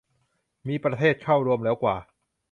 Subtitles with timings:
[0.67, 1.97] มีประเทศเข้าร่วมแล้วกว่า